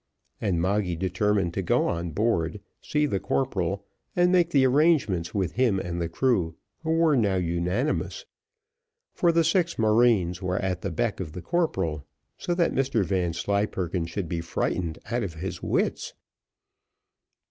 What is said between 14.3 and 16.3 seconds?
frightened out of his wits.